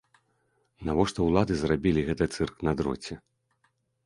[0.87, 3.15] Навошта ўлады зрабілі гэты цырк на дроце?